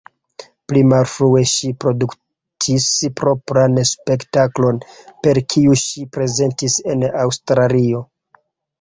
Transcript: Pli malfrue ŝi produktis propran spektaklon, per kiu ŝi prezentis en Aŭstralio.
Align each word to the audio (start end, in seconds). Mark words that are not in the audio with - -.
Pli 0.71 0.81
malfrue 0.93 1.43
ŝi 1.51 1.69
produktis 1.85 2.89
propran 3.21 3.79
spektaklon, 3.91 4.83
per 5.23 5.45
kiu 5.55 5.79
ŝi 5.87 6.11
prezentis 6.19 6.83
en 6.95 7.11
Aŭstralio. 7.25 8.07